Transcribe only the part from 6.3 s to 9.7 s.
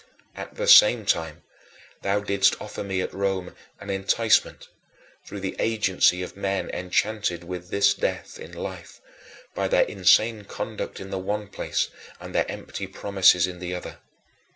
men enchanted with this death in life by